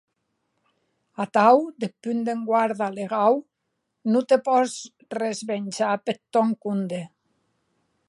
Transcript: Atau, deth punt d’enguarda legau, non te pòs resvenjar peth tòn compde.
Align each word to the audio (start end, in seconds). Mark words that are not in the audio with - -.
Atau, 1.25 1.57
deth 1.83 1.93
punt 2.03 2.23
d’enguarda 2.27 2.87
legau, 2.97 3.33
non 4.11 4.23
te 4.29 4.37
pòs 4.47 4.71
resvenjar 5.21 5.95
peth 6.05 6.21
tòn 6.33 6.49
compde. 6.63 7.01